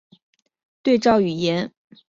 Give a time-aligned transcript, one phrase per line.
[0.81, 1.99] 对照语言学的特征。